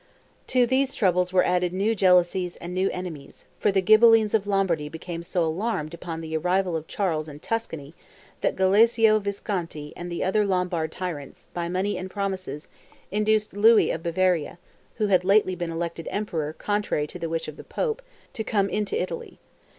To 0.47 0.65
these 0.65 0.95
troubles 0.95 1.31
were 1.31 1.45
added 1.45 1.73
new 1.73 1.93
jealousies 1.93 2.55
and 2.55 2.73
new 2.73 2.89
enemies; 2.89 3.45
for 3.59 3.71
the 3.71 3.83
Ghibellines 3.83 4.33
of 4.33 4.47
Lombardy 4.47 4.89
became 4.89 5.21
so 5.21 5.45
alarmed 5.45 5.93
upon 5.93 6.21
the 6.21 6.35
arrival 6.37 6.75
of 6.75 6.87
Charles 6.87 7.27
in 7.27 7.37
Tuscany, 7.37 7.93
that 8.41 8.55
Galeazzo 8.55 9.19
Visconti 9.19 9.93
and 9.95 10.11
the 10.11 10.23
other 10.23 10.43
Lombard 10.43 10.91
tyrants, 10.91 11.49
by 11.53 11.69
money 11.69 11.99
and 11.99 12.09
promises, 12.09 12.67
induced 13.11 13.53
Louis 13.53 13.91
of 13.91 14.01
Bavaria, 14.01 14.57
who 14.95 15.05
had 15.05 15.23
lately 15.23 15.53
been 15.53 15.69
elected 15.69 16.07
emperor 16.09 16.51
contrary 16.53 17.05
to 17.05 17.19
the 17.19 17.29
wish 17.29 17.47
of 17.47 17.57
the 17.57 17.63
pope, 17.63 18.01
to 18.33 18.43
come 18.43 18.69
into 18.71 18.99
Italy. 18.99 19.37